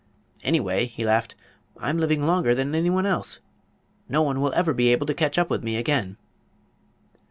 "Anyway," 0.41 0.87
he 0.87 1.05
laughed, 1.05 1.35
"I'm 1.79 1.99
living 1.99 2.25
longer 2.25 2.55
than 2.55 2.73
anyone 2.73 3.05
else. 3.05 3.39
No 4.09 4.23
one 4.23 4.41
will 4.41 4.51
ever 4.55 4.73
be 4.73 4.91
able 4.91 5.05
to 5.05 5.13
catch 5.13 5.37
up 5.37 5.51
with 5.51 5.63
me 5.63 5.75
again." 5.77 6.17